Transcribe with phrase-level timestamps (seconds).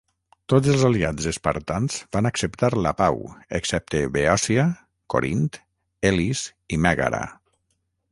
[0.51, 3.19] Tots els aliats espartans van acceptar la pau
[3.59, 4.65] excepte Beòcia,
[5.15, 5.45] Corint,
[6.11, 6.43] Elis
[6.75, 7.21] i Mègara.